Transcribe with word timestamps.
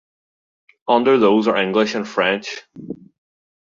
Under 0.87 1.19
those 1.19 1.47
are 1.47 1.57
English 1.61 1.93
and 1.93 2.07
French. 2.07 2.63